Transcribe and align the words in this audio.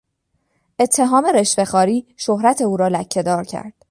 اتهام 0.79 1.25
رشوه 1.35 1.65
خواری 1.65 2.07
شهرت 2.17 2.61
او 2.61 2.77
را 2.77 2.87
لکهدار 2.87 3.43
کرد. 3.45 3.85